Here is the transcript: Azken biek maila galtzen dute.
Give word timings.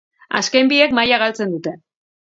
Azken 0.39 0.71
biek 0.73 0.97
maila 1.01 1.23
galtzen 1.27 1.57
dute. 1.57 1.79